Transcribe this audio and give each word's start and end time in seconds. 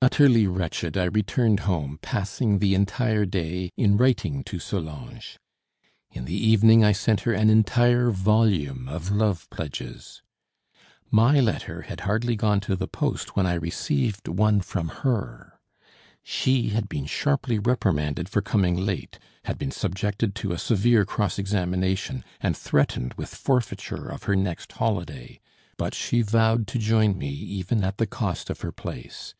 Utterly 0.00 0.46
wretched, 0.46 0.96
I 0.96 1.04
returned 1.04 1.60
home, 1.68 1.98
passing 2.00 2.60
the 2.60 2.74
entire 2.74 3.26
day 3.26 3.68
in 3.76 3.98
writing 3.98 4.42
to 4.44 4.58
Solange. 4.58 5.38
In 6.10 6.24
the 6.24 6.32
evening 6.32 6.82
I 6.82 6.92
sent 6.92 7.20
her 7.28 7.34
an 7.34 7.50
entire 7.50 8.08
volume 8.10 8.88
of 8.88 9.10
love 9.10 9.46
pledges. 9.50 10.22
My 11.10 11.40
letter 11.40 11.82
had 11.82 12.00
hardly 12.08 12.36
gone 12.36 12.58
to 12.60 12.74
the 12.74 12.88
post 12.88 13.36
when 13.36 13.44
I 13.44 13.52
received 13.52 14.28
one 14.28 14.62
from 14.62 14.88
her. 15.04 15.60
She 16.22 16.70
had 16.70 16.88
been 16.88 17.04
sharply 17.04 17.58
reprimanded 17.58 18.30
for 18.30 18.40
coming 18.40 18.76
late; 18.76 19.18
had 19.44 19.58
been 19.58 19.70
subjected 19.70 20.34
to 20.36 20.52
a 20.52 20.58
severe 20.58 21.04
cross 21.04 21.38
examination, 21.38 22.24
and 22.40 22.56
threatened 22.56 23.12
with 23.18 23.28
forfeiture 23.28 24.08
of 24.08 24.22
her 24.22 24.36
next 24.36 24.72
holiday. 24.72 25.38
But 25.76 25.92
she 25.92 26.22
vowed 26.22 26.66
to 26.68 26.78
join 26.78 27.18
me 27.18 27.28
even 27.28 27.84
at 27.84 27.98
the 27.98 28.06
cost 28.06 28.48
of 28.48 28.62
her 28.62 28.72
place. 28.72 29.34